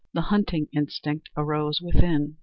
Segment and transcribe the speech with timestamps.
[0.13, 2.37] The hunting instinct arose within.